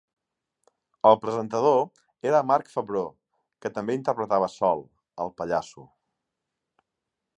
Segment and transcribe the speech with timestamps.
[1.09, 1.77] El presentador
[2.29, 3.11] era Marc Favreau,
[3.65, 4.83] que també interpretava Sol
[5.27, 5.85] el pallasso.